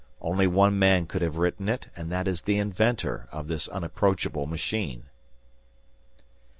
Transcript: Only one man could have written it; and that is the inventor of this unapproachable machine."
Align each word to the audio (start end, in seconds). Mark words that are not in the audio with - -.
Only 0.19 0.47
one 0.47 0.79
man 0.79 1.05
could 1.05 1.21
have 1.21 1.35
written 1.35 1.69
it; 1.69 1.89
and 1.95 2.11
that 2.11 2.27
is 2.27 2.41
the 2.41 2.57
inventor 2.57 3.29
of 3.31 3.47
this 3.47 3.67
unapproachable 3.67 4.47
machine." 4.47 5.03